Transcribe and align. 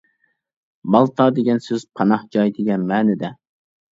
مالتا 0.93 1.25
دېگەن 1.35 1.59
سۆز 1.67 1.85
«پاناھ 1.99 2.25
جاي» 2.37 2.51
دېگەن 2.57 2.89
مەنىدە. 2.93 3.31